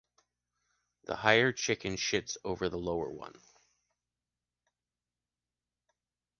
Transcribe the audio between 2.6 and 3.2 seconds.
the lower